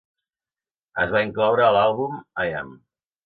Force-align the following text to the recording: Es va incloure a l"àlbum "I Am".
Es 1.03 1.13
va 1.15 1.21
incloure 1.27 1.65
a 1.67 1.69
l"àlbum 1.75 2.17
"I 2.47 2.57
Am". 2.63 2.73